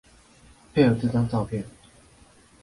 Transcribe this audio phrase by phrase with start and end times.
[0.73, 1.63] 配合這張照片